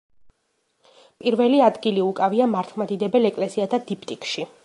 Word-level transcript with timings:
პირველი 1.25 1.59
ადგილი 1.65 2.01
უკავია 2.07 2.49
მართლმადიდებელ 2.55 3.31
ეკლესიათა 3.33 3.83
დიფტიქში. 3.93 4.51